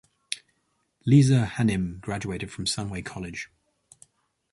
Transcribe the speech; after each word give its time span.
Liza 1.05 1.45
Hanim 1.57 1.99
graduated 2.01 2.51
from 2.51 2.65
Sunway 2.65 3.05
College. 3.05 3.51